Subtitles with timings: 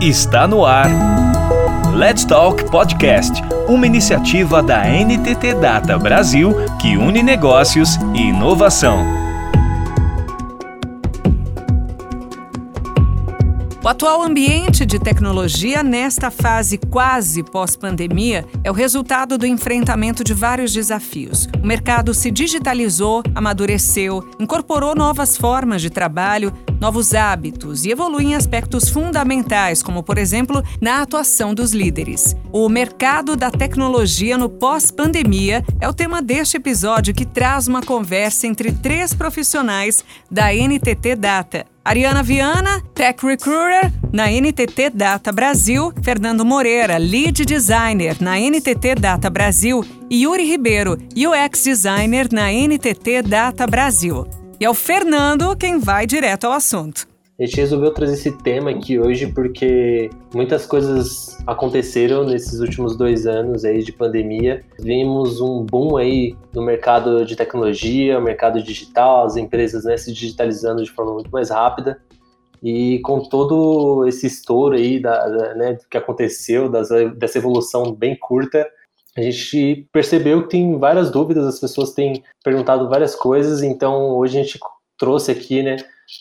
[0.00, 0.88] Está no ar.
[1.94, 9.29] Let's Talk Podcast, uma iniciativa da NTT Data Brasil que une negócios e inovação.
[13.90, 20.72] Atual ambiente de tecnologia nesta fase quase pós-pandemia é o resultado do enfrentamento de vários
[20.72, 21.48] desafios.
[21.60, 28.36] O mercado se digitalizou, amadureceu, incorporou novas formas de trabalho, novos hábitos e evolui em
[28.36, 32.36] aspectos fundamentais, como, por exemplo, na atuação dos líderes.
[32.52, 38.46] O mercado da tecnologia no pós-pandemia é o tema deste episódio que traz uma conversa
[38.46, 41.66] entre três profissionais da NTT Data.
[41.90, 49.28] Ariana Viana, Tech Recruiter na NTT Data Brasil, Fernando Moreira, Lead Designer na NTT Data
[49.28, 54.24] Brasil e Yuri Ribeiro, UX Designer na NTT Data Brasil.
[54.60, 57.09] E é o Fernando quem vai direto ao assunto.
[57.40, 63.26] A gente resolveu trazer esse tema aqui hoje porque muitas coisas aconteceram nesses últimos dois
[63.26, 64.62] anos aí de pandemia.
[64.78, 70.84] Vimos um boom aí no mercado de tecnologia, mercado digital, as empresas né, se digitalizando
[70.84, 71.98] de forma muito mais rápida.
[72.62, 78.14] E com todo esse estouro aí da, da né, que aconteceu, das, dessa evolução bem
[78.14, 78.68] curta,
[79.16, 84.38] a gente percebeu que tem várias dúvidas, as pessoas têm perguntado várias coisas, então hoje
[84.38, 84.58] a gente
[84.98, 85.78] trouxe aqui, né,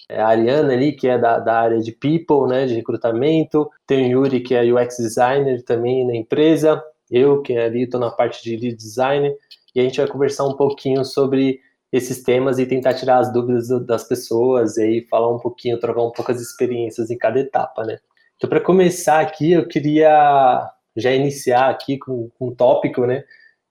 [0.09, 4.23] a Ariana ali, que é da, da área de people, né, de recrutamento, tem o
[4.23, 8.55] Yuri, que é UX designer também na empresa, eu, que ali estou na parte de
[8.55, 9.33] lead design,
[9.75, 11.59] e a gente vai conversar um pouquinho sobre
[11.91, 16.03] esses temas e tentar tirar as dúvidas das pessoas e aí falar um pouquinho, trocar
[16.03, 17.97] um pouco as experiências em cada etapa, né.
[18.37, 23.23] Então, para começar aqui, eu queria já iniciar aqui com, com um tópico, né,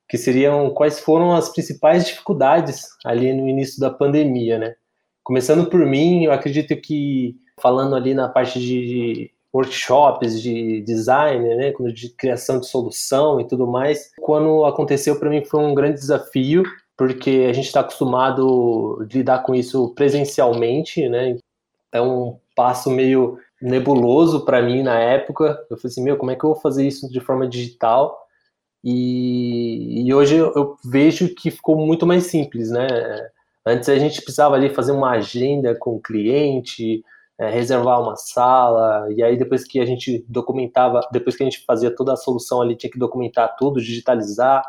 [0.08, 4.75] que seriam quais foram as principais dificuldades ali no início da pandemia, né?
[5.28, 11.70] Começando por mim, eu acredito que falando ali na parte de workshops de design, né,
[11.92, 16.62] de criação de solução e tudo mais, quando aconteceu para mim foi um grande desafio,
[16.97, 21.36] porque a gente está acostumado a lidar com isso presencialmente, né?
[21.92, 25.44] É um passo meio nebuloso para mim na época.
[25.69, 28.19] Eu falei assim, meu, como é que eu vou fazer isso de forma digital?
[28.82, 32.88] E, e hoje eu, vejo que ficou muito mais simples, né?
[33.66, 37.02] Antes a gente precisava ali fazer uma agenda com o cliente,
[37.38, 41.64] é, reservar uma sala, e aí depois que a gente documentava, depois que a gente
[41.64, 44.62] fazia toda a solução ali, tinha que documentar tudo, digitalizar,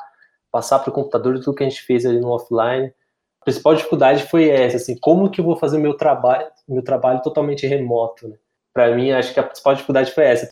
[0.52, 2.94] passar para o computador tudo que a gente fez ali no offline.
[3.42, 7.22] A principal dificuldade foi essa, assim, como que eu vou fazer meu trabalho, meu trabalho
[7.22, 8.36] totalmente remoto, né?
[8.74, 10.50] Para mim, acho que a principal dificuldade foi essa.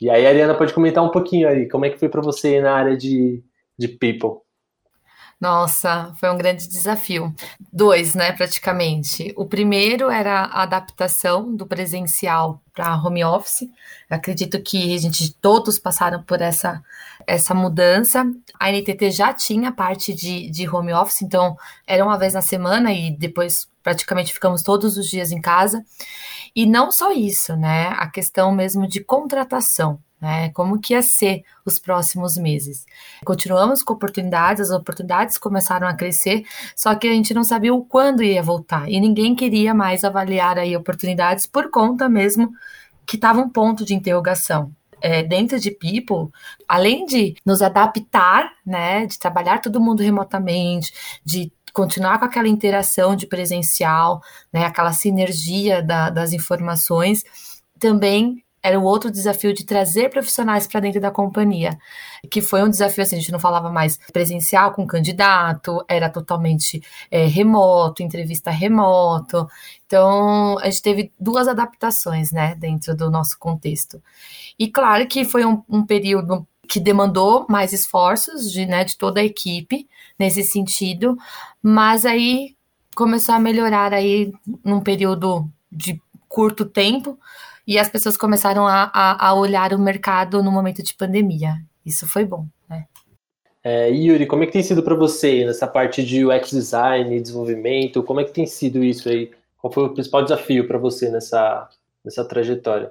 [0.00, 2.60] E aí a Ariana pode comentar um pouquinho aí, como é que foi para você
[2.60, 3.42] na área de,
[3.78, 4.40] de people?
[5.42, 7.34] Nossa, foi um grande desafio.
[7.72, 9.34] Dois, né, praticamente.
[9.36, 13.62] O primeiro era a adaptação do presencial para home office.
[14.08, 16.80] Eu acredito que a gente todos passaram por essa,
[17.26, 18.24] essa mudança.
[18.56, 21.56] A NTT já tinha parte de, de home office, então
[21.88, 25.84] era uma vez na semana e depois praticamente ficamos todos os dias em casa.
[26.54, 27.88] E não só isso, né?
[27.98, 30.50] A questão mesmo de contratação né?
[30.50, 32.86] Como que ia ser os próximos meses?
[33.24, 36.44] Continuamos com oportunidades, as oportunidades começaram a crescer,
[36.76, 40.58] só que a gente não sabia o quando ia voltar e ninguém queria mais avaliar
[40.58, 42.52] aí oportunidades por conta mesmo
[43.04, 44.72] que estava um ponto de interrogação.
[45.04, 46.32] É, dentro de People,
[46.68, 50.92] além de nos adaptar, né, de trabalhar todo mundo remotamente,
[51.24, 54.22] de continuar com aquela interação de presencial,
[54.52, 57.24] né, aquela sinergia da, das informações,
[57.80, 61.78] também era o outro desafio de trazer profissionais para dentro da companhia,
[62.30, 66.80] que foi um desafio assim, a gente não falava mais presencial com candidato, era totalmente
[67.10, 69.48] é, remoto, entrevista remoto.
[69.86, 74.00] Então, a gente teve duas adaptações, né, dentro do nosso contexto.
[74.58, 79.20] E claro que foi um, um período que demandou mais esforços de, né, de toda
[79.20, 81.18] a equipe nesse sentido,
[81.62, 82.54] mas aí
[82.94, 84.32] começou a melhorar aí
[84.64, 87.18] num período de curto tempo,
[87.66, 91.54] e as pessoas começaram a, a, a olhar o mercado no momento de pandemia.
[91.84, 92.86] Isso foi bom, né?
[93.64, 98.02] É, Yuri, como é que tem sido para você nessa parte de UX design, desenvolvimento?
[98.02, 99.30] Como é que tem sido isso aí?
[99.56, 101.68] Qual foi o principal desafio para você nessa,
[102.04, 102.90] nessa trajetória?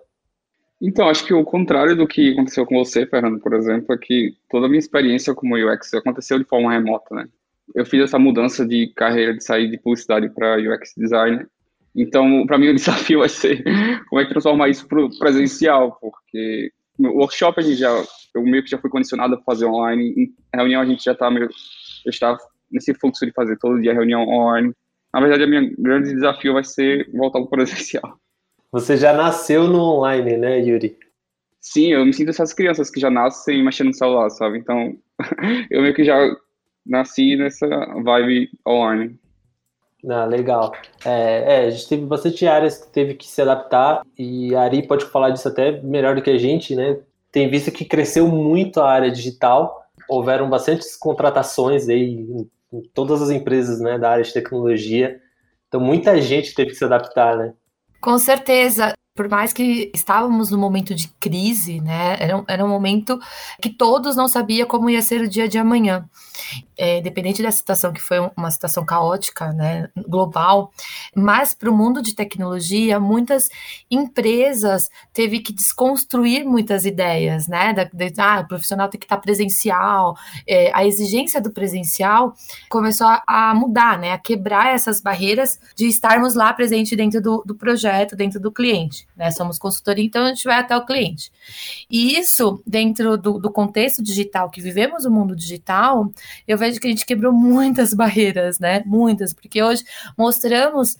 [0.81, 4.35] Então, acho que o contrário do que aconteceu com você, Fernando, por exemplo, é que
[4.49, 7.27] toda a minha experiência como UX aconteceu de forma remota, né?
[7.75, 11.45] Eu fiz essa mudança de carreira, de sair de publicidade para UX design
[11.95, 13.63] então, para mim, o desafio vai ser
[14.09, 17.91] como é que transformar isso para o presencial, porque no workshop a gente já,
[18.35, 21.29] eu meio que já fui condicionado a fazer online, em reunião a gente já está
[21.29, 21.49] meio,
[22.05, 22.37] está
[22.71, 24.73] nesse fluxo de fazer todo dia reunião online.
[25.13, 28.17] Na verdade, o meu grande desafio vai ser voltar para o presencial.
[28.71, 30.97] Você já nasceu no online, né, Yuri?
[31.59, 34.57] Sim, eu me sinto essas crianças que já nascem mexendo no celular, sabe?
[34.57, 34.97] Então,
[35.69, 36.17] eu meio que já
[36.85, 39.19] nasci nessa vibe online.
[40.07, 40.73] Ah, legal.
[41.05, 44.87] É, é, a gente teve bastante áreas que teve que se adaptar e a Ari
[44.87, 46.99] pode falar disso até melhor do que a gente, né?
[47.31, 52.25] Tem visto que cresceu muito a área digital, houveram bastantes contratações aí
[52.73, 55.21] em todas as empresas né, da área de tecnologia,
[55.67, 57.53] então muita gente teve que se adaptar, né?
[58.01, 62.69] Com certeza por mais que estávamos num momento de crise, né, era um, era um
[62.69, 63.19] momento
[63.61, 66.09] que todos não sabiam como ia ser o dia de amanhã.
[66.77, 70.71] É, independente da situação, que foi uma situação caótica, né, global,
[71.15, 73.49] mas para o mundo de tecnologia, muitas
[73.89, 79.17] empresas teve que desconstruir muitas ideias, né, da, de, ah, o profissional tem que estar
[79.17, 80.15] presencial,
[80.47, 82.33] é, a exigência do presencial
[82.67, 87.43] começou a, a, mudar, né, a quebrar essas barreiras de estarmos lá presente dentro do,
[87.45, 89.31] do projeto, dentro do cliente né?
[89.31, 91.31] Somos consultoria, então a gente vai até o cliente.
[91.89, 96.09] E isso, dentro do, do contexto digital que vivemos o mundo digital,
[96.47, 98.83] eu vejo que a gente quebrou muitas barreiras, né?
[98.85, 99.83] Muitas, porque hoje
[100.17, 100.97] mostramos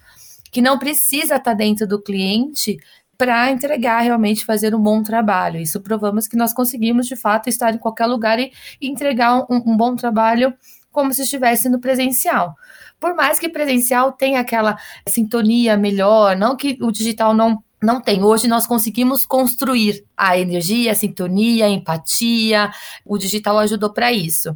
[0.51, 2.77] que não precisa estar dentro do cliente
[3.17, 5.59] para entregar realmente fazer um bom trabalho.
[5.59, 8.51] Isso provamos que nós conseguimos de fato estar em qualquer lugar e,
[8.81, 10.53] e entregar um, um bom trabalho
[10.91, 12.55] como se estivesse no presencial.
[12.99, 14.77] Por mais que presencial tenha aquela
[15.07, 18.23] sintonia melhor, não que o digital não não tem.
[18.23, 22.71] Hoje nós conseguimos construir a energia, a sintonia, a empatia.
[23.05, 24.55] O digital ajudou para isso.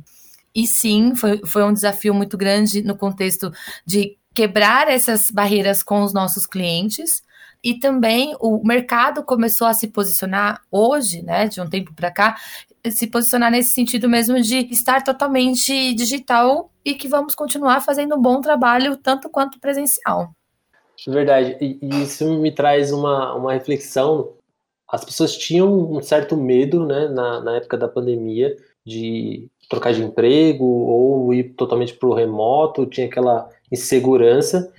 [0.54, 3.52] E sim, foi, foi um desafio muito grande no contexto
[3.86, 7.24] de quebrar essas barreiras com os nossos clientes.
[7.64, 12.38] E também o mercado começou a se posicionar hoje, né, de um tempo para cá,
[12.92, 18.22] se posicionar nesse sentido mesmo de estar totalmente digital e que vamos continuar fazendo um
[18.22, 20.35] bom trabalho tanto quanto presencial.
[21.08, 24.34] Verdade, e, isso me traz uma, uma reflexão.
[24.88, 28.56] As pessoas tinham um certo medo, né, na, na época da pandemia,
[28.86, 34.72] de trocar de emprego ou ir totalmente para o remoto, tinha aquela insegurança.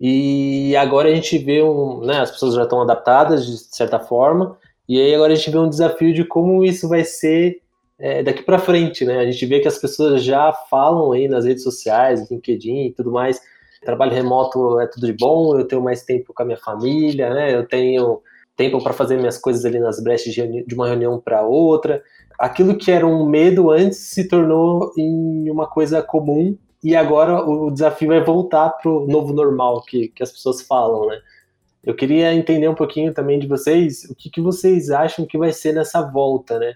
[0.00, 4.56] E agora a gente vê um, né, as pessoas já estão adaptadas de certa forma,
[4.88, 7.60] e aí agora a gente vê um desafio de como isso vai ser
[7.98, 9.18] é, daqui para frente, né?
[9.18, 13.10] A gente vê que as pessoas já falam aí nas redes sociais, LinkedIn e tudo
[13.10, 13.40] mais,
[13.84, 17.54] trabalho remoto é tudo de bom, eu tenho mais tempo com a minha família, né?
[17.54, 18.20] Eu tenho
[18.56, 22.02] tempo para fazer minhas coisas ali nas brechas de uma reunião para outra.
[22.38, 27.70] Aquilo que era um medo antes se tornou em uma coisa comum e agora o
[27.70, 31.18] desafio é voltar para o novo normal que, que as pessoas falam, né?
[31.84, 35.52] Eu queria entender um pouquinho também de vocês, o que, que vocês acham que vai
[35.52, 36.74] ser nessa volta, né?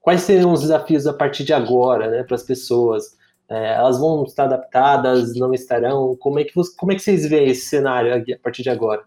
[0.00, 3.16] Quais serão os desafios a partir de agora, né, para as pessoas?
[3.50, 6.16] É, elas vão estar adaptadas, não estarão?
[6.20, 9.02] Como é que, como é que vocês veem esse cenário a partir de agora?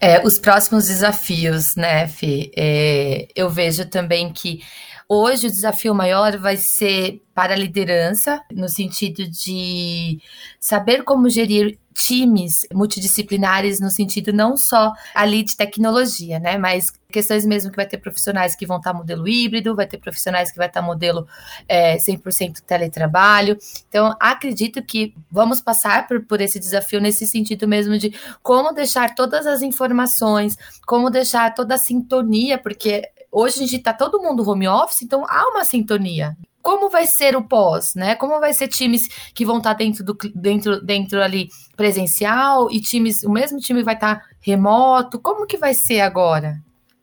[0.00, 2.50] É, os próximos desafios, né, Fê?
[2.56, 4.60] É, eu vejo também que
[5.08, 10.20] hoje o desafio maior vai ser para a liderança, no sentido de
[10.60, 17.44] saber como gerir times multidisciplinares no sentido não só ali de tecnologia, né, mas questões
[17.44, 20.68] mesmo que vai ter profissionais que vão estar modelo híbrido, vai ter profissionais que vai
[20.68, 21.26] estar modelo
[21.66, 23.56] é, 100% teletrabalho.
[23.88, 29.14] Então, acredito que vamos passar por, por esse desafio nesse sentido mesmo de como deixar
[29.14, 30.56] todas as informações,
[30.86, 33.02] como deixar toda a sintonia, porque
[33.32, 37.36] hoje a gente está todo mundo home office, então há uma sintonia como vai ser
[37.36, 38.14] o pós, né?
[38.14, 42.80] Como vai ser times que vão estar tá dentro do dentro dentro ali presencial e
[42.80, 45.18] times, o mesmo time vai estar tá remoto.
[45.18, 46.56] Como que vai ser agora?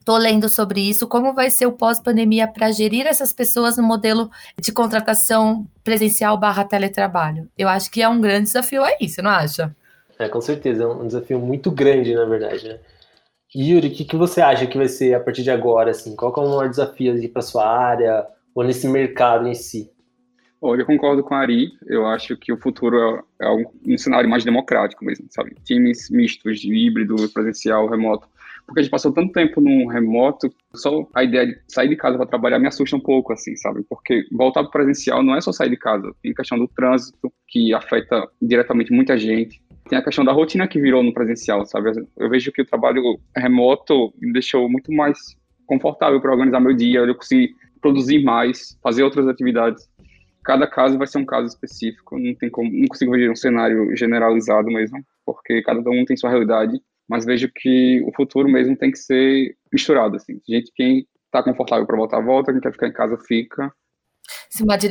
[0.06, 4.30] Tô lendo sobre isso, como vai ser o pós-pandemia para gerir essas pessoas no modelo
[4.62, 7.50] de contratação presencial barra teletrabalho.
[7.58, 9.76] Eu acho que é um grande desafio aí, você não acha?
[10.20, 12.80] É, com certeza, é um desafio muito grande, na verdade, né?
[13.56, 16.16] Yuri, o que, que você acha que vai ser a partir de agora, assim?
[16.16, 18.28] Qual é o maior desafio para sua área?
[18.56, 19.92] Ou nesse mercado em si?
[20.62, 21.74] Olha, eu concordo com a Ari.
[21.86, 25.54] Eu acho que o futuro é, é um, cenário mais democrático mesmo, sabe?
[25.64, 28.28] Times mistos, de híbrido, presencial, remoto.
[28.66, 32.18] Porque a gente passou tanto tempo no remoto, só a ideia de sair de casa
[32.18, 33.84] para trabalhar me assusta um pouco, assim, sabe?
[33.88, 36.12] Porque voltar para presencial não é só sair de casa.
[36.24, 39.62] Tem a questão do trânsito, que afeta diretamente muita gente.
[39.88, 41.92] Tem a questão da rotina que virou no presencial, sabe?
[42.18, 45.20] Eu vejo que o trabalho remoto me deixou muito mais
[45.68, 47.02] confortável para organizar meu dia.
[47.02, 47.54] Eu consegui
[47.86, 49.88] produzir mais, fazer outras atividades.
[50.44, 53.96] Cada caso vai ser um caso específico, não tem como, não consigo ver um cenário
[53.96, 58.90] generalizado mesmo, porque cada um tem sua realidade, mas vejo que o futuro mesmo tem
[58.90, 60.42] que ser misturado, assim.
[60.50, 63.72] Gente, quem está confortável para voltar, volta, quem quer ficar em casa, fica.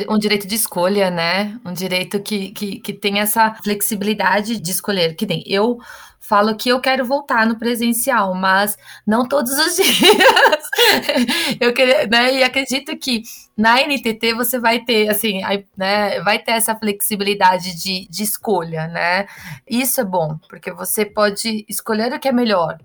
[0.09, 1.59] Um direito de escolha, né?
[1.65, 5.17] Um direito que, que, que tem essa flexibilidade de escolher.
[5.17, 5.79] Que nem eu
[6.27, 10.71] falo que eu quero voltar no presencial, mas não todos os dias.
[11.61, 13.23] eu queria, né, e acredito que
[13.57, 15.43] na NTT você vai ter, assim,
[15.77, 19.27] né, vai ter essa flexibilidade de, de escolha, né?
[19.69, 22.79] Isso é bom, porque você pode escolher o que é melhor.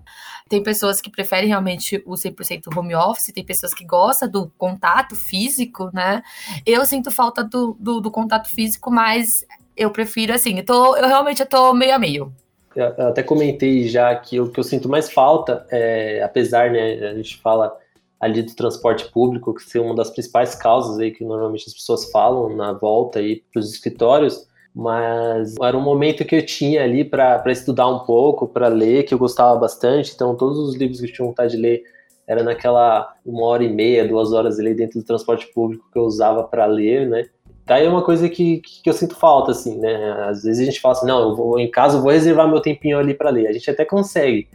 [0.48, 5.16] Tem pessoas que preferem realmente o 100% home office, tem pessoas que gostam do contato
[5.16, 6.22] físico, né?
[6.66, 11.06] Eu sinto falta do, do, do contato físico, mas eu prefiro assim, eu, tô, eu
[11.08, 12.34] realmente tô meio a meio.
[12.74, 17.14] Eu até comentei já que o que eu sinto mais falta, é, apesar, né, a
[17.14, 17.76] gente fala
[18.20, 22.10] ali do transporte público, que ser uma das principais causas aí que normalmente as pessoas
[22.10, 27.04] falam na volta aí para os escritórios, mas era um momento que eu tinha ali
[27.04, 31.06] para estudar um pouco, para ler, que eu gostava bastante, então todos os livros que
[31.06, 31.82] eu tinha vontade de ler
[32.26, 36.04] era naquela uma hora e meia, duas horas ali dentro do transporte público que eu
[36.04, 37.26] usava para ler, né?
[37.70, 40.24] Daí é uma coisa que, que eu sinto falta, assim, né?
[40.28, 42.60] Às vezes a gente fala assim, não, eu vou, em casa eu vou reservar meu
[42.60, 43.46] tempinho ali para ler.
[43.46, 44.48] A gente até consegue,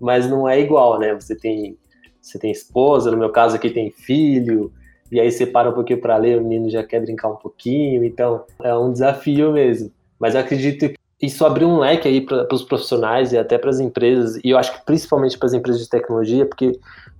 [0.00, 1.14] mas não é igual, né?
[1.14, 1.78] Você tem,
[2.20, 4.72] você tem esposa, no meu caso aqui tem filho,
[5.12, 8.02] e aí você para um pouquinho para ler, o menino já quer brincar um pouquinho,
[8.02, 9.92] então é um desafio mesmo.
[10.18, 13.70] Mas eu acredito que isso abriu um leque aí para os profissionais e até para
[13.70, 16.72] as empresas, e eu acho que principalmente para as empresas de tecnologia, porque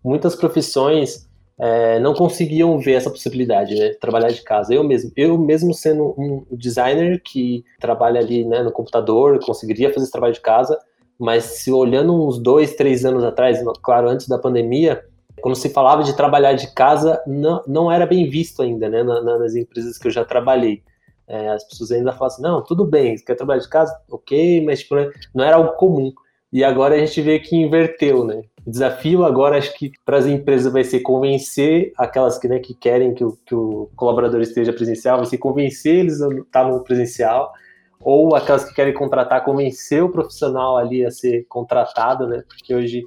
[0.03, 1.26] muitas profissões
[1.59, 3.95] é, não conseguiam ver essa possibilidade, né?
[4.01, 4.75] Trabalhar de casa.
[4.75, 10.05] Eu mesmo, eu mesmo sendo um designer que trabalha ali né, no computador, conseguiria fazer
[10.05, 10.79] esse trabalho de casa,
[11.19, 15.03] mas se olhando uns dois, três anos atrás, claro, antes da pandemia,
[15.41, 19.03] quando se falava de trabalhar de casa, não, não era bem visto ainda, né?
[19.03, 20.83] nas empresas que eu já trabalhei.
[21.29, 23.93] É, as pessoas ainda falavam assim, não, tudo bem, quer trabalhar de casa?
[24.11, 26.13] Ok, mas tipo, né, não era algo comum.
[26.57, 28.41] E agora a gente vê que inverteu, né?
[28.65, 32.73] O desafio agora, acho que para as empresas vai ser convencer aquelas que, né, que
[32.73, 36.83] querem que o, que o colaborador esteja presencial, vai ser convencer eles a estar no
[36.83, 37.53] presencial,
[38.01, 42.43] ou aquelas que querem contratar, convencer o profissional ali a ser contratado, né?
[42.49, 43.05] Porque hoje,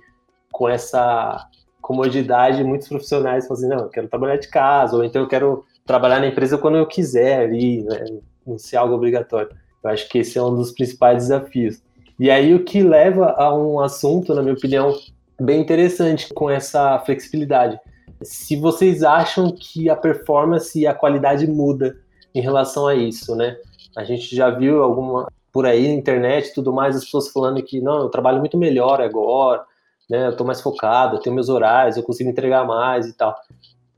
[0.51, 1.43] com essa
[1.81, 5.65] comodidade, muitos profissionais falam assim, não, eu quero trabalhar de casa, ou então eu quero
[5.87, 8.05] trabalhar na empresa quando eu quiser ali, né?
[8.45, 9.49] Não ser algo obrigatório.
[9.83, 11.81] Eu acho que esse é um dos principais desafios.
[12.19, 14.93] E aí o que leva a um assunto, na minha opinião,
[15.39, 17.79] bem interessante com essa flexibilidade.
[18.21, 21.95] Se vocês acham que a performance e a qualidade muda
[22.35, 23.55] em relação a isso, né?
[23.95, 27.81] A gente já viu alguma por aí na internet tudo mais, as pessoas falando que
[27.81, 29.63] não, eu trabalho muito melhor agora,
[30.09, 30.27] né?
[30.27, 33.33] Eu tô mais focado, eu tenho meus horários, eu consigo entregar mais e tal.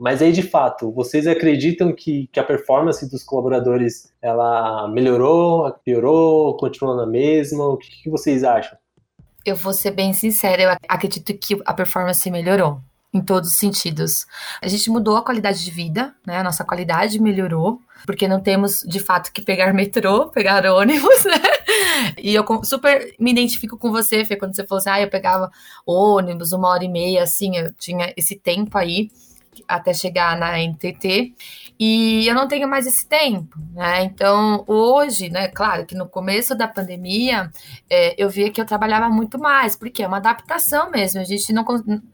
[0.01, 6.58] Mas aí, de fato, vocês acreditam que, que a performance dos colaboradores ela melhorou, piorou,
[6.58, 7.67] continua na mesma?
[7.67, 8.75] O que, que vocês acham?
[9.46, 12.81] Eu vou ser bem sincera, eu acredito que a performance melhorou
[13.13, 14.25] em todos os sentidos.
[14.60, 16.39] A gente mudou a qualidade de vida, né?
[16.39, 22.13] A nossa qualidade melhorou, porque não temos de fato que pegar metrô, pegar ônibus, né?
[22.17, 25.51] E eu super me identifico com você, Fê, quando você falou assim, ah, eu pegava
[25.86, 29.12] ônibus uma hora e meia, assim, eu tinha esse tempo aí
[29.67, 31.34] até chegar na NTT
[31.79, 34.03] e eu não tenho mais esse tempo, né?
[34.03, 35.48] Então hoje, né?
[35.48, 37.51] Claro que no começo da pandemia
[37.89, 41.20] é, eu via que eu trabalhava muito mais, porque é uma adaptação mesmo.
[41.20, 41.65] A gente não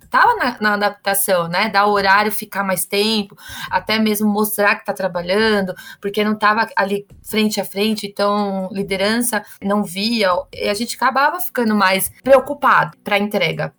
[0.01, 1.69] estava na, na, adaptação, né?
[1.69, 3.35] Dar horário, ficar mais tempo,
[3.69, 9.43] até mesmo mostrar que está trabalhando, porque não estava ali frente a frente, então liderança
[9.61, 13.73] não via, e a gente acabava ficando mais preocupado para a entrega.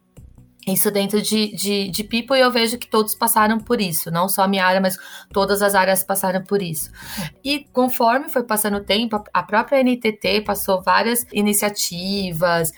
[0.72, 4.28] Isso dentro de, de, de People e eu vejo que todos passaram por isso, não
[4.28, 4.96] só a minha área, mas
[5.32, 6.90] todas as áreas passaram por isso.
[7.42, 12.72] E conforme foi passando o tempo, a própria NTT passou várias iniciativas,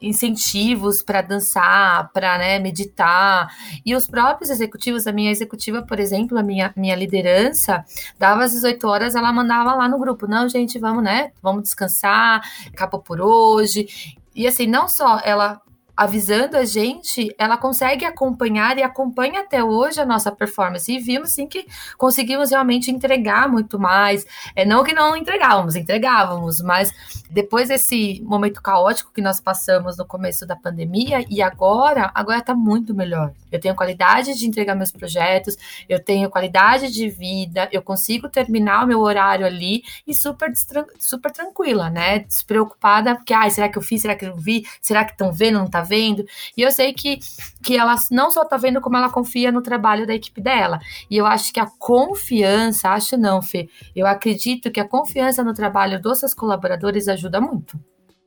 [0.00, 3.48] incentivos para dançar, para né, meditar.
[3.84, 7.84] E os próprios executivos, a minha executiva, por exemplo, a minha, minha liderança,
[8.18, 11.32] dava às 18 horas, ela mandava lá no grupo: não, gente, vamos, né?
[11.42, 13.86] Vamos descansar, acabou por hoje.
[14.34, 15.60] E assim, não só ela
[15.96, 20.92] avisando a gente, ela consegue acompanhar e acompanha até hoje a nossa performance.
[20.92, 24.26] E vimos sim que conseguimos realmente entregar muito mais.
[24.54, 26.92] É, não que não entregávamos, entregávamos, mas
[27.30, 32.54] depois desse momento caótico que nós passamos no começo da pandemia e agora, agora está
[32.54, 33.32] muito melhor.
[33.50, 35.56] Eu tenho qualidade de entregar meus projetos,
[35.88, 40.52] eu tenho qualidade de vida, eu consigo terminar o meu horário ali e super,
[40.98, 42.18] super tranquila, né?
[42.18, 44.02] Despreocupada, porque, ai, será que eu fiz?
[44.02, 44.66] Será que eu vi?
[44.80, 45.58] Será que estão vendo?
[45.58, 46.24] Não está vendo.
[46.56, 47.18] E eu sei que,
[47.62, 50.78] que ela não só tá vendo como ela confia no trabalho da equipe dela.
[51.10, 55.54] E eu acho que a confiança, acho não, Fê, eu acredito que a confiança no
[55.54, 57.78] trabalho dos seus colaboradores ajuda muito.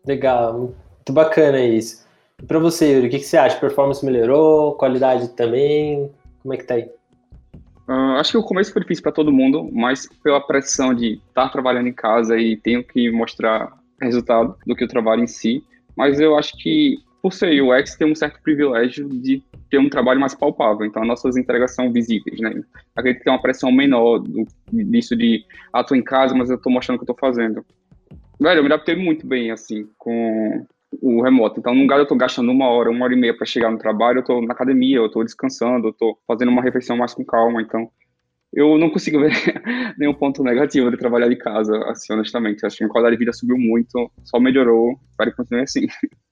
[0.05, 2.07] Legal, muito bacana isso.
[2.41, 3.59] E para você, Yuri, o que, que você acha?
[3.59, 4.75] Performance melhorou?
[4.75, 6.09] Qualidade também?
[6.41, 6.89] Como é que tá aí?
[7.89, 11.49] Uh, acho que o começo foi difícil para todo mundo, mas pela pressão de estar
[11.49, 15.63] trabalhando em casa e tenho que mostrar resultado do que o trabalho em si,
[15.97, 20.19] mas eu acho que por ser UX tem um certo privilégio de ter um trabalho
[20.19, 22.61] mais palpável, então as nossas entregas são visíveis, né?
[22.95, 26.59] Acredito que tem uma pressão menor do, disso de, ah, tô em casa, mas eu
[26.59, 27.65] tô mostrando o que eu tô fazendo.
[28.39, 30.65] Velho, eu me adaptei muito bem, assim, com
[31.01, 31.59] o remoto.
[31.59, 33.77] Então, no lugar eu tô gastando uma hora, uma hora e meia para chegar no
[33.77, 37.23] trabalho, eu tô na academia, eu tô descansando, eu tô fazendo uma refeição mais com
[37.23, 37.89] calma, então
[38.53, 39.31] eu não consigo ver
[39.97, 42.65] nenhum ponto negativo de trabalhar de casa, assim, honestamente.
[42.65, 45.87] Acho que a qualidade de vida subiu muito, só melhorou, espero que continue assim.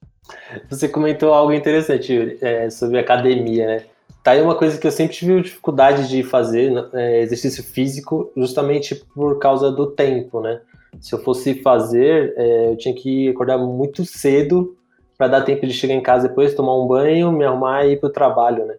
[0.70, 3.84] Você comentou algo interessante é, sobre academia, né?
[4.24, 8.32] Tá aí uma coisa que eu sempre tive dificuldade de fazer, né, é, exercício físico,
[8.36, 10.60] justamente por causa do tempo, né?
[11.00, 14.76] Se eu fosse fazer, é, eu tinha que acordar muito cedo
[15.18, 18.00] para dar tempo de chegar em casa depois, tomar um banho, me arrumar e ir
[18.00, 18.76] para o trabalho, né?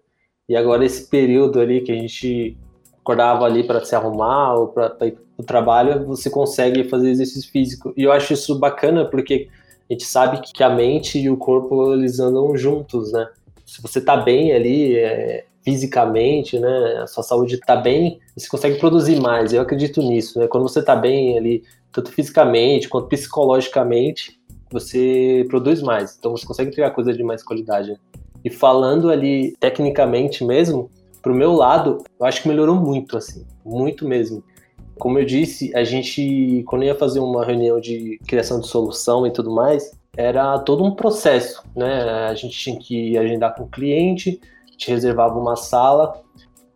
[0.49, 2.57] E agora esse período ali que a gente
[3.01, 7.51] acordava ali para se arrumar ou para ir para o trabalho, você consegue fazer exercício
[7.51, 7.93] físico.
[7.97, 9.49] E eu acho isso bacana porque
[9.89, 13.27] a gente sabe que a mente e o corpo eles andam juntos, né?
[13.65, 18.79] Se você tá bem ali é, fisicamente, né, a sua saúde tá bem, você consegue
[18.79, 19.53] produzir mais.
[19.53, 20.47] Eu acredito nisso, né?
[20.47, 24.39] Quando você tá bem ali, tanto fisicamente quanto psicologicamente,
[24.71, 26.17] você produz mais.
[26.19, 27.91] Então você consegue criar coisa de mais qualidade.
[27.91, 27.99] Né?
[28.45, 30.91] E falando ali tecnicamente mesmo,
[31.23, 34.43] pro meu lado, eu acho que melhorou muito, assim, muito mesmo.
[34.99, 39.31] Como eu disse, a gente, quando ia fazer uma reunião de criação de solução e
[39.31, 42.03] tudo mais, era todo um processo, né?
[42.29, 46.21] A gente tinha que agendar com o cliente, a gente reservava uma sala,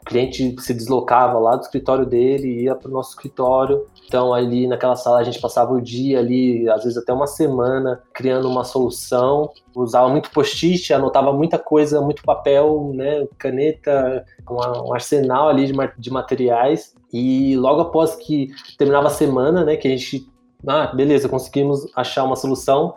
[0.04, 3.86] cliente se deslocava lá do escritório dele, ia para o nosso escritório.
[4.06, 8.02] Então, ali naquela sala, a gente passava o dia ali, às vezes até uma semana,
[8.12, 9.50] criando uma solução.
[9.74, 16.10] Usava muito post-it, anotava muita coisa, muito papel, né, caneta, um arsenal ali de, de
[16.10, 16.94] materiais.
[17.12, 20.26] E logo após que terminava a semana, né, que a gente,
[20.66, 22.94] ah, beleza, conseguimos achar uma solução,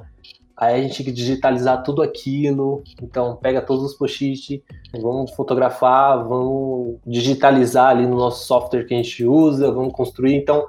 [0.58, 2.84] aí a gente tinha que digitalizar tudo aquilo.
[3.02, 8.98] Então, pega todos os post-it, vamos fotografar, vamos digitalizar ali no nosso software que a
[8.98, 10.36] gente usa, vamos construir.
[10.36, 10.68] Então,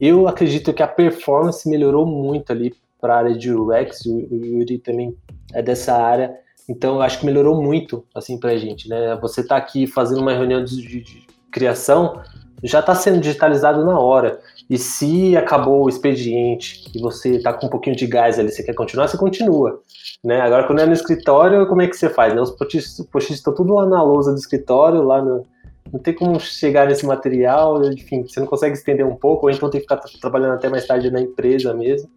[0.00, 4.78] eu acredito que a performance melhorou muito ali para a área de UX, o Yuri
[4.78, 5.16] também
[5.52, 6.34] é dessa área.
[6.68, 9.16] Então, eu acho que melhorou muito, assim, para a gente, né?
[9.20, 12.22] Você está aqui fazendo uma reunião de, de, de criação,
[12.66, 14.40] já está sendo digitalizado na hora.
[14.68, 18.62] E se acabou o expediente e você está com um pouquinho de gás ali, você
[18.62, 19.80] quer continuar, você continua.
[20.24, 20.40] Né?
[20.40, 22.34] Agora, quando é no escritório, como é que você faz?
[22.34, 22.40] Né?
[22.40, 25.46] Os post estão tudo lá na lousa do escritório, lá no,
[25.92, 29.70] não tem como chegar nesse material, enfim, você não consegue estender um pouco, ou então
[29.70, 32.08] tem que ficar trabalhando até mais tarde na empresa mesmo.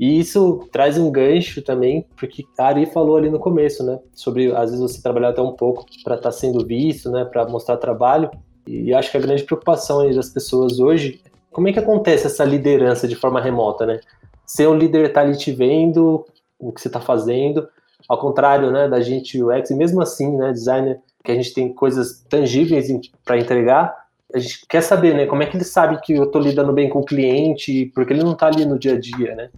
[0.00, 4.52] E isso traz um gancho também, porque a Ari falou ali no começo, né, sobre
[4.52, 7.76] às vezes você trabalhar até um pouco para estar tá sendo visto, né, para mostrar
[7.76, 8.30] trabalho.
[8.68, 13.08] E acho que a grande preocupação das pessoas hoje, como é que acontece essa liderança
[13.08, 14.00] de forma remota, né?
[14.44, 16.26] Ser um líder está ali te vendo
[16.58, 17.68] o que você está fazendo,
[18.08, 21.72] ao contrário, né, da gente UX, e mesmo assim, né, designer, que a gente tem
[21.72, 22.88] coisas tangíveis
[23.24, 23.94] para entregar,
[24.34, 26.88] a gente quer saber, né, como é que ele sabe que eu estou lidando bem
[26.88, 29.50] com o cliente, porque ele não está ali no dia a dia, né?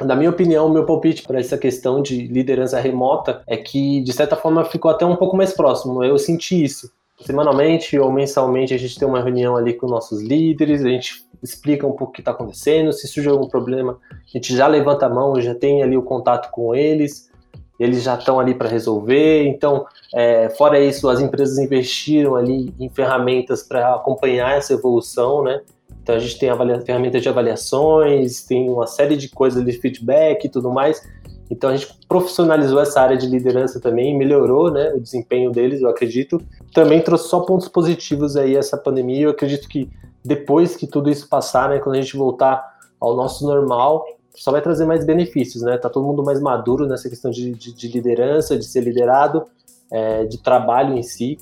[0.00, 4.36] Na minha opinião, meu palpite para essa questão de liderança remota é que, de certa
[4.36, 6.04] forma, ficou até um pouco mais próximo.
[6.04, 6.90] Eu senti isso.
[7.20, 11.86] Semanalmente ou mensalmente a gente tem uma reunião ali com nossos líderes, a gente explica
[11.86, 15.08] um pouco o que está acontecendo, se surge algum problema, a gente já levanta a
[15.08, 17.30] mão, já tem ali o contato com eles,
[17.78, 19.46] eles já estão ali para resolver.
[19.46, 25.60] Então, é, fora isso, as empresas investiram ali em ferramentas para acompanhar essa evolução, né?
[26.02, 26.48] Então a gente tem
[26.84, 31.02] ferramentas de avaliações, tem uma série de coisas de feedback e tudo mais.
[31.50, 35.88] Então a gente profissionalizou essa área de liderança também, melhorou né, o desempenho deles, eu
[35.88, 36.40] acredito.
[36.74, 39.22] Também trouxe só pontos positivos aí essa pandemia.
[39.22, 39.88] Eu acredito que
[40.24, 44.04] depois que tudo isso passar, né, quando a gente voltar ao nosso normal,
[44.34, 45.78] só vai trazer mais benefícios, né?
[45.78, 49.46] Tá todo mundo mais maduro nessa questão de, de, de liderança, de ser liderado,
[49.90, 51.38] é, de trabalho em si.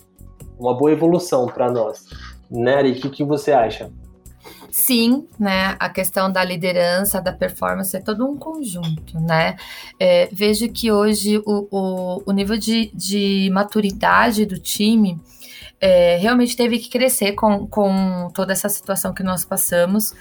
[0.58, 2.04] Uma boa evolução para nós.
[2.76, 2.92] Ari?
[2.92, 3.90] O que, que você acha?
[4.70, 5.76] Sim, né?
[5.78, 9.56] A questão da liderança, da performance é todo um conjunto, né?
[9.98, 15.20] É, vejo que hoje o, o, o nível de, de maturidade do time
[15.80, 20.14] é, realmente teve que crescer com, com toda essa situação que nós passamos.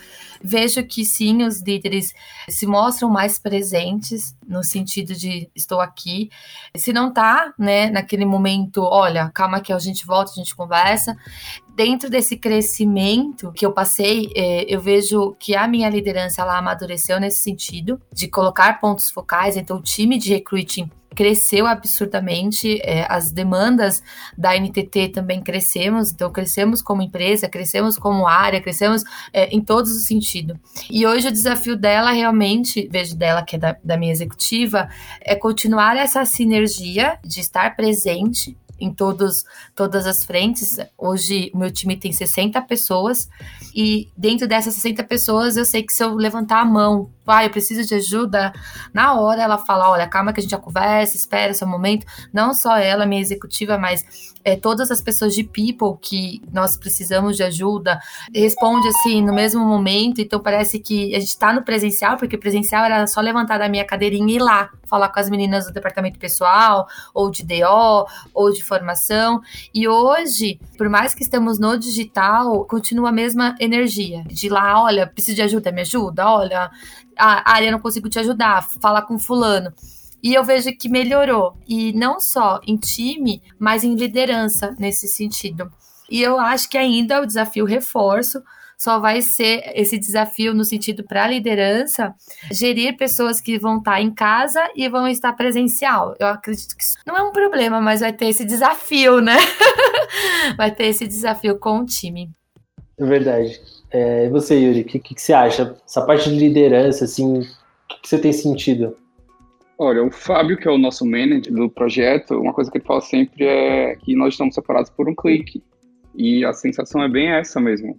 [0.46, 2.14] Vejo que sim, os líderes
[2.50, 6.30] se mostram mais presentes no sentido de estou aqui.
[6.76, 11.16] Se não tá, né, naquele momento, olha, calma que a gente volta, a gente conversa.
[11.74, 17.20] Dentro desse crescimento que eu passei, é, eu vejo que a minha liderança ela amadureceu
[17.22, 19.56] nesse sentido de colocar pontos focais.
[19.56, 24.04] Então, o time de recruiting cresceu absurdamente, é, as demandas
[24.38, 29.92] da NTT também crescemos, então crescemos como empresa, crescemos como área, crescemos é, em todos
[29.92, 30.58] os sentidos.
[30.90, 34.90] E hoje o desafio dela realmente, vejo dela que é da, da minha executiva,
[35.22, 39.46] é continuar essa sinergia de estar presente em todos,
[39.76, 40.78] todas as frentes.
[40.98, 43.30] Hoje, o meu time tem 60 pessoas
[43.74, 47.50] e dentro dessas 60 pessoas, eu sei que se eu levantar a mão, ah, eu
[47.50, 48.54] preciso de ajuda,
[48.94, 52.06] na hora ela fala: olha, calma que a gente já conversa, espera seu momento.
[52.32, 54.04] Não só ela, minha executiva, mas
[54.44, 58.00] é, todas as pessoas de people que nós precisamos de ajuda,
[58.34, 60.20] responde assim no mesmo momento.
[60.20, 63.86] Então parece que a gente está no presencial, porque presencial era só levantar da minha
[63.86, 68.54] cadeirinha e ir lá falar com as meninas do departamento pessoal, ou de DO, ou
[68.54, 69.42] de formação.
[69.74, 74.24] E hoje, por mais que estamos no digital, continua a mesma energia.
[74.28, 76.70] De lá, olha, preciso de ajuda, me ajuda, olha,
[77.18, 79.74] a área não consigo te ajudar, falar com fulano.
[80.22, 81.58] E eu vejo que melhorou.
[81.68, 85.72] E não só em time, mas em liderança nesse sentido.
[86.10, 88.42] E eu acho que ainda o desafio reforço
[88.78, 92.14] só vai ser esse desafio no sentido para a liderança,
[92.52, 96.16] gerir pessoas que vão estar em casa e vão estar presencial.
[96.20, 99.38] Eu acredito que isso não é um problema, mas vai ter esse desafio, né?
[100.58, 102.30] vai ter esse desafio com o time.
[102.98, 103.62] É verdade.
[103.94, 105.78] É, e você, Yuri, o que, que, que, você acha?
[105.86, 107.42] Essa parte de liderança, assim, o
[107.88, 108.98] que, que você tem sentido?
[109.78, 113.02] Olha, o Fábio, que é o nosso manager do projeto, uma coisa que ele fala
[113.02, 115.64] sempre é que nós estamos separados por um clique.
[116.16, 117.98] E a sensação é bem essa mesmo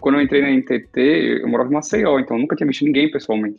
[0.00, 3.10] quando eu entrei na NTT, eu morava em Maceió, então eu nunca tinha visto ninguém
[3.10, 3.58] pessoalmente.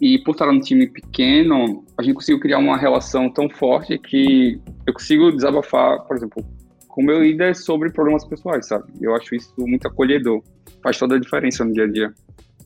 [0.00, 4.58] E por estar num time pequeno, a gente conseguiu criar uma relação tão forte que
[4.86, 6.42] eu consigo desabafar, por exemplo,
[6.90, 8.92] com meu líder sobre problemas pessoais, sabe?
[9.00, 10.42] Eu acho isso muito acolhedor.
[10.82, 12.14] Faz toda a diferença no dia a dia.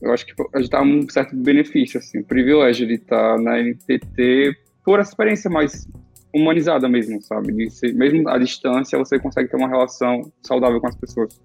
[0.01, 4.55] Eu acho que a gente tá um certo benefício, assim, privilégio de estar na NTT
[4.83, 5.87] por essa experiência mais
[6.33, 7.69] humanizada mesmo, sabe?
[7.71, 11.39] Ser, mesmo à distância, você consegue ter uma relação saudável com as pessoas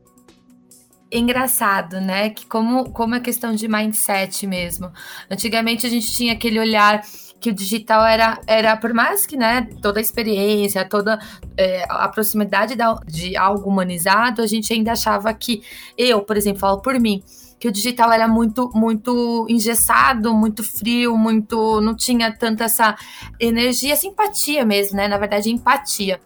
[1.13, 2.31] engraçado, né?
[2.31, 4.93] Que como, como é questão de mindset mesmo.
[5.29, 7.03] Antigamente a gente tinha aquele olhar
[7.41, 11.19] que o digital era, era por mais que, né, toda a experiência, toda
[11.57, 15.63] é, a proximidade da, de algo humanizado, a gente ainda achava que,
[15.97, 17.23] eu, por exemplo, falo por mim,
[17.59, 22.97] que o digital era muito muito engessado, muito frio, muito não tinha tanta essa
[23.39, 25.07] energia, simpatia mesmo, né?
[25.07, 26.19] Na verdade, empatia.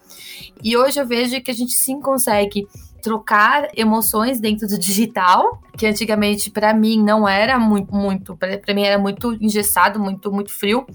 [0.62, 2.68] E hoje eu vejo que a gente sim consegue
[3.04, 8.82] trocar emoções dentro do digital, que antigamente para mim não era muito, muito para mim
[8.82, 10.86] era muito engessado, muito, muito frio.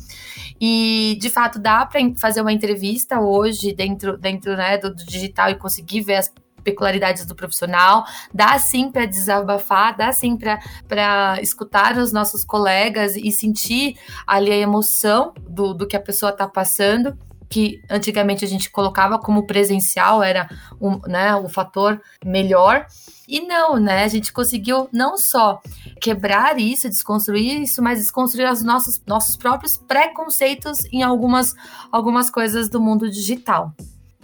[0.59, 5.51] E de fato dá para fazer uma entrevista hoje dentro, dentro né, do, do digital
[5.51, 11.95] e conseguir ver as peculiaridades do profissional, dá sim para desabafar, dá sim para escutar
[11.95, 17.15] os nossos colegas e sentir ali a emoção do, do que a pessoa está passando
[17.49, 20.47] que antigamente a gente colocava como presencial era
[20.79, 22.85] um, né, o fator melhor.
[23.27, 24.03] E não, né?
[24.03, 25.61] A gente conseguiu não só
[26.01, 31.53] quebrar isso, desconstruir isso, mas desconstruir os nossos, nossos próprios preconceitos em algumas,
[31.91, 33.71] algumas coisas do mundo digital.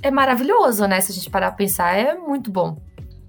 [0.01, 1.01] É maravilhoso, né?
[1.01, 2.77] Se a gente parar para pensar, é muito bom.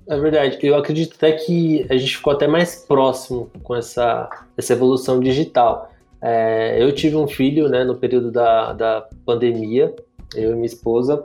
[0.09, 0.59] É verdade.
[0.63, 5.91] Eu acredito até que a gente ficou até mais próximo com essa, essa evolução digital.
[6.21, 9.95] É, eu tive um filho né, no período da, da pandemia,
[10.35, 11.25] eu e minha esposa.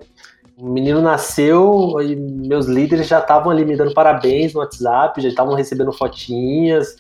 [0.57, 5.29] O menino nasceu e meus líderes já estavam ali me dando parabéns no WhatsApp, já
[5.29, 6.95] estavam recebendo fotinhas.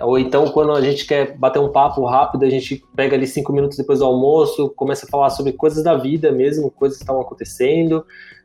[0.00, 3.52] Ou então, quando a gente quer bater um papo rápido, a gente pega ali cinco
[3.52, 7.22] minutos depois do almoço, começa a falar sobre coisas da vida mesmo, coisas que estavam
[7.22, 8.04] acontecendo.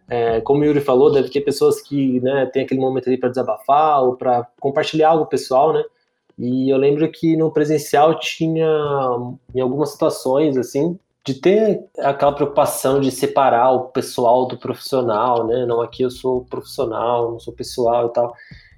[0.10, 3.30] É, como o Yuri falou, deve ter pessoas que né, tem aquele momento ali para
[3.30, 5.84] desabafar ou para compartilhar algo pessoal, né?
[6.40, 8.66] E eu lembro que no presencial tinha,
[9.54, 15.66] em algumas situações, assim, de ter aquela preocupação de separar o pessoal do profissional, né?
[15.66, 18.34] Não, aqui eu sou profissional, não sou pessoal e tal.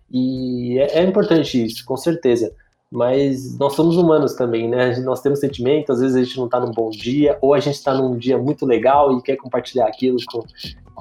[0.09, 2.51] E é, é importante isso, com certeza.
[2.91, 4.97] Mas nós somos humanos também, né?
[4.99, 7.75] Nós temos sentimentos, às vezes a gente não está num bom dia, ou a gente
[7.75, 10.43] está num dia muito legal e quer compartilhar aquilo com,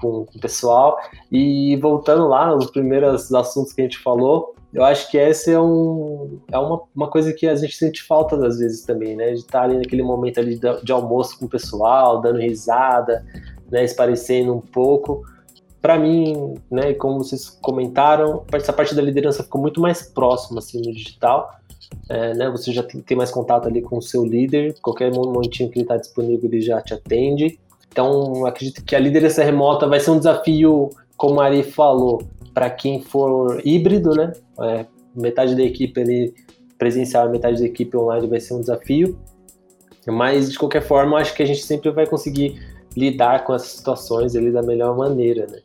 [0.00, 0.98] com, com o pessoal.
[1.30, 5.60] E voltando lá, nos primeiros assuntos que a gente falou, eu acho que essa é,
[5.60, 9.32] um, é uma, uma coisa que a gente sente falta às vezes também, né?
[9.32, 13.24] De estar ali naquele momento ali de, de almoço com o pessoal, dando risada,
[13.70, 13.84] né?
[13.84, 15.22] Esparecendo um pouco.
[15.82, 16.94] Para mim, né?
[16.94, 21.50] Como vocês comentaram, essa parte da liderança ficou muito mais próxima assim no digital.
[22.08, 25.78] É, né, você já tem, mais contato ali com o seu líder, qualquer momentinho que
[25.78, 27.58] ele está disponível ele já te atende.
[27.90, 32.22] Então, acredito que a liderança remota vai ser um desafio, como a Ari falou,
[32.55, 34.33] para quem for híbrido, né?
[34.61, 36.35] É, metade da equipe ali
[36.79, 39.18] presencial metade da equipe online vai ser um desafio.
[40.07, 42.59] Mas, de qualquer forma, acho que a gente sempre vai conseguir
[42.96, 45.59] lidar com essas situações ali da melhor maneira, né?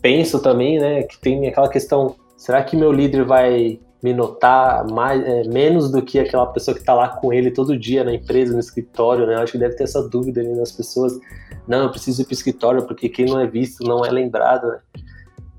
[0.00, 5.22] Penso também, né, que tem aquela questão, será que meu líder vai me notar mais,
[5.22, 8.52] é, menos do que aquela pessoa que está lá com ele todo dia na empresa,
[8.52, 9.36] no escritório, né?
[9.36, 11.18] Acho que deve ter essa dúvida ali nas pessoas.
[11.68, 14.68] Não, eu preciso ir para o escritório porque quem não é visto não é lembrado,
[14.68, 14.78] né?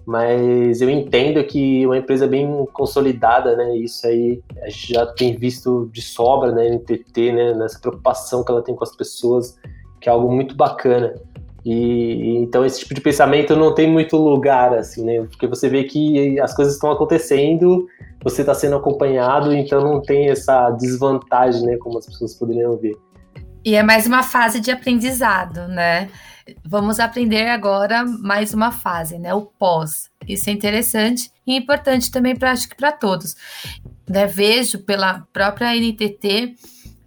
[0.06, 3.78] Mas eu entendo que uma empresa bem consolidada, né?
[3.78, 6.70] Isso aí a gente já tem visto de sobra, né?
[6.70, 7.54] NTT, né?
[7.54, 9.56] Nessa preocupação que ela tem com as pessoas,
[10.00, 11.14] que é algo muito bacana.
[11.64, 15.22] E então esse tipo de pensamento não tem muito lugar, assim, né?
[15.22, 17.88] Porque você vê que as coisas estão acontecendo,
[18.24, 21.78] você está sendo acompanhado, então não tem essa desvantagem, né?
[21.78, 22.96] Como as pessoas poderiam ver.
[23.64, 26.10] E é mais uma fase de aprendizado, né?
[26.66, 29.34] Vamos aprender agora mais uma fase, né?
[29.34, 30.10] O pós.
[30.28, 33.36] Isso é interessante e importante também para acho que para todos.
[34.10, 34.26] Né?
[34.26, 36.56] Vejo pela própria NTT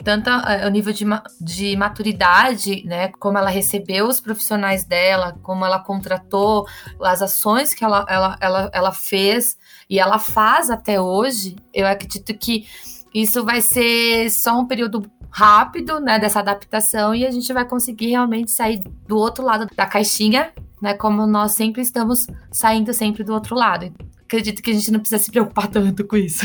[0.05, 1.05] tanto o nível de,
[1.41, 6.67] de maturidade, né, como ela recebeu os profissionais dela, como ela contratou,
[7.01, 9.57] as ações que ela, ela, ela, ela fez
[9.89, 12.67] e ela faz até hoje, eu acredito que
[13.15, 18.11] isso vai ser só um período rápido, né, dessa adaptação e a gente vai conseguir
[18.11, 23.33] realmente sair do outro lado da caixinha, né, como nós sempre estamos saindo sempre do
[23.33, 23.93] outro lado.
[24.23, 26.45] Acredito que a gente não precisa se preocupar tanto com isso.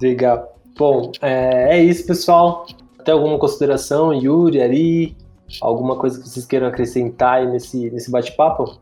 [0.00, 0.61] Legal.
[0.82, 2.66] Bom, é, é isso, pessoal.
[3.04, 5.16] Tem alguma consideração, Yuri, Ari?
[5.60, 8.80] Alguma coisa que vocês queiram acrescentar nesse, nesse bate-papo?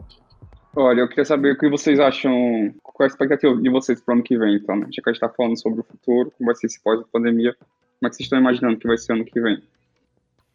[0.75, 2.33] Olha, eu queria saber o que vocês acham,
[2.83, 4.87] qual é a expectativa de vocês para o ano que vem, então, né?
[4.91, 8.07] Já que a gente está falando sobre o futuro, como vai ser esse pós-pandemia, como
[8.07, 9.63] é que vocês estão imaginando que vai ser ano que vem?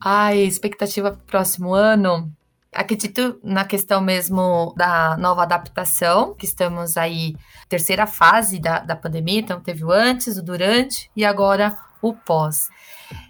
[0.03, 2.27] Ai, expectativa para o próximo ano?
[2.75, 7.33] Acredito na questão mesmo da nova adaptação, que estamos aí,
[7.69, 12.69] terceira fase da, da pandemia, então teve o antes, o durante e agora o pós.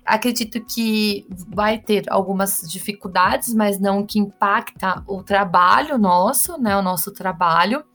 [0.03, 6.81] Acredito que vai ter algumas dificuldades, mas não que impacta o trabalho nosso, né, o
[6.81, 7.85] nosso trabalho,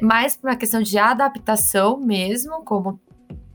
[0.00, 3.00] mas por uma questão de adaptação mesmo, como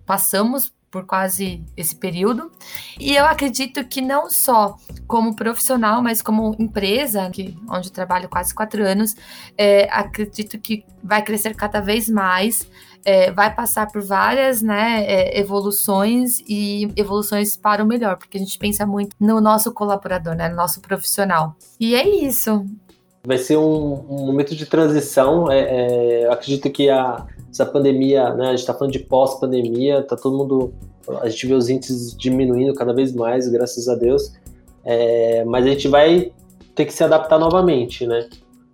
[0.06, 2.52] passamos por quase esse período.
[3.00, 4.76] E eu acredito que não só
[5.08, 9.16] como profissional, mas como empresa, que, onde trabalho quase quatro anos,
[9.58, 12.68] é, acredito que vai crescer cada vez mais.
[13.06, 18.42] É, vai passar por várias né, é, evoluções e evoluções para o melhor, porque a
[18.42, 21.56] gente pensa muito no nosso colaborador, né, no nosso profissional.
[21.80, 22.66] E é isso.
[23.26, 25.50] Vai ser um, um momento de transição.
[25.50, 30.16] É, é, acredito que a, essa pandemia, né, a gente está falando de pós-pandemia, tá
[30.16, 30.74] todo mundo,
[31.22, 34.34] a gente vê os índices diminuindo cada vez mais, graças a Deus,
[34.86, 36.32] é, mas a gente vai
[36.76, 38.30] ter que se adaptar novamente, né?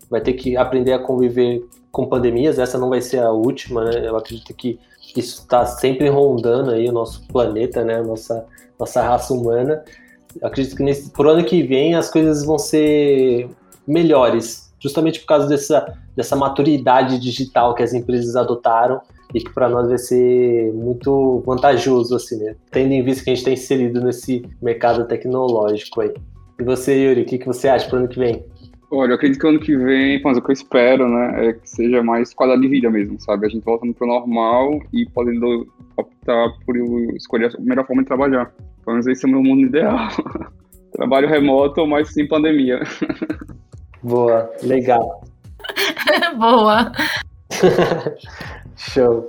[0.10, 4.08] Vai ter que aprender a conviver com pandemias, essa não vai ser a última, né?
[4.08, 4.80] Eu acredito que
[5.16, 8.02] isso está sempre rondando aí o nosso planeta, né?
[8.02, 8.46] Nossa,
[8.78, 9.84] nossa raça humana.
[10.40, 13.50] Eu acredito que nesse, por ano que vem as coisas vão ser
[13.88, 19.02] melhores, justamente por causa dessa, dessa maturidade digital que as empresas adotaram
[19.34, 22.56] e que para nós vai ser muito vantajoso, assim, né?
[22.70, 26.14] Tendo em vista que a gente está inserido nesse mercado tecnológico aí.
[26.60, 28.46] E você, Yuri, o que, que você acha para o ano que vem?
[28.92, 31.68] Olha, eu acredito que ano que vem, mas o que eu espero, né, é que
[31.68, 33.48] seja mais qualidade de vida mesmo, sabe?
[33.48, 35.68] A gente voltando para o normal e podendo
[35.98, 36.78] optar por
[37.16, 38.54] escolher a melhor forma de trabalhar.
[38.86, 39.98] Pelo menos esse é o meu mundo ideal.
[40.94, 42.82] Trabalho remoto, mas sem pandemia.
[44.06, 45.24] Boa, legal.
[46.38, 46.92] Boa.
[48.78, 49.28] Show.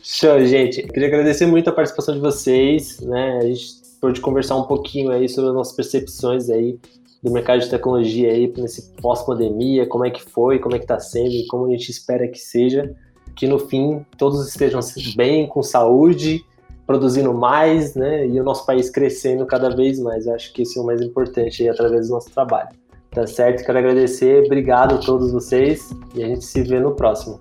[0.00, 0.84] Show, gente.
[0.84, 3.38] Queria agradecer muito a participação de vocês, né?
[3.38, 3.64] A gente
[4.00, 6.78] pôde conversar um pouquinho aí sobre as nossas percepções aí
[7.20, 11.00] do mercado de tecnologia aí nesse pós-pandemia, como é que foi, como é que tá
[11.00, 12.94] sendo e como a gente espera que seja.
[13.34, 14.78] Que no fim todos estejam
[15.16, 16.44] bem, com saúde,
[16.86, 18.28] produzindo mais, né?
[18.28, 20.24] E o nosso país crescendo cada vez mais.
[20.24, 22.80] Eu acho que isso é o mais importante aí através do nosso trabalho.
[23.12, 23.64] Tá certo?
[23.64, 24.42] Quero agradecer.
[24.44, 27.38] Obrigado a todos vocês e a gente se vê no próximo.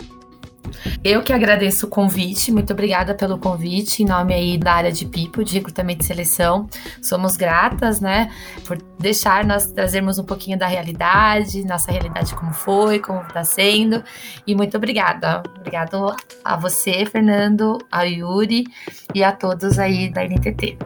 [1.03, 5.05] Eu que agradeço o convite, muito obrigada pelo convite, em nome aí da área de
[5.05, 6.67] People, de recrutamento e seleção.
[7.01, 8.31] Somos gratas, né,
[8.65, 14.03] por deixar nós trazermos um pouquinho da realidade, nossa realidade como foi, como está sendo,
[14.45, 15.43] e muito obrigada.
[15.59, 18.65] Obrigado a você, Fernando, a Yuri
[19.13, 20.77] e a todos aí da NTT.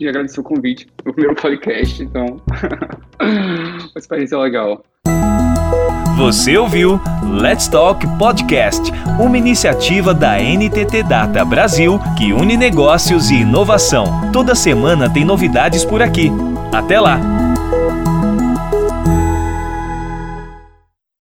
[0.00, 2.24] Queria agradecer o convite, o primeiro podcast, então,
[3.20, 4.82] uma experiência legal.
[6.16, 6.98] Você ouviu
[7.38, 14.06] Let's Talk Podcast, uma iniciativa da NTT Data Brasil que une negócios e inovação.
[14.32, 16.30] Toda semana tem novidades por aqui.
[16.72, 17.39] Até lá!